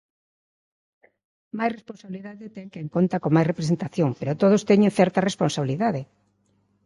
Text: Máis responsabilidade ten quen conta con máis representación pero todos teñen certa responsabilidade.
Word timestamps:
Máis 1.57 1.71
responsabilidade 1.77 2.53
ten 2.55 2.67
quen 2.73 2.87
conta 2.95 3.21
con 3.23 3.31
máis 3.35 3.49
representación 3.51 4.09
pero 4.19 4.39
todos 4.41 4.65
teñen 4.69 4.95
certa 4.99 5.25
responsabilidade. 5.29 6.01